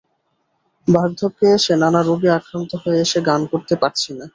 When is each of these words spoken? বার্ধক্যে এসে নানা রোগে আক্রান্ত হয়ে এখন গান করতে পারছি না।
বার্ধক্যে 0.87 1.47
এসে 1.57 1.73
নানা 1.81 2.01
রোগে 2.01 2.29
আক্রান্ত 2.37 2.71
হয়ে 2.83 2.99
এখন 3.05 3.21
গান 3.27 3.41
করতে 3.51 3.73
পারছি 3.81 4.09
না। 4.17 4.25